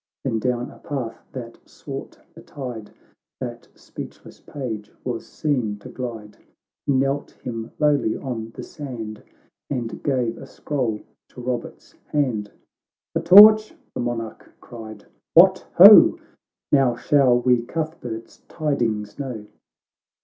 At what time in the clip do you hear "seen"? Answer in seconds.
5.27-5.77